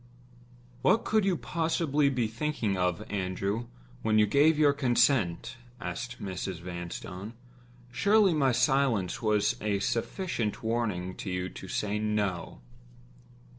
[0.81, 3.67] "What could you possibly be thinking of, Andrew,
[4.01, 6.59] when you gave your consent?" said Mrs.
[6.59, 7.33] Vanstone.
[7.91, 12.61] "Surely my silence was a sufficient warning to you to say No?"